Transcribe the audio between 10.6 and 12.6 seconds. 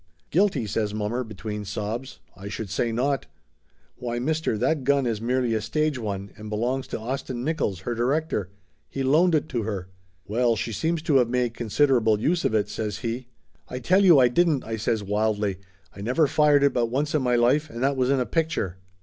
seems to of made considerable use of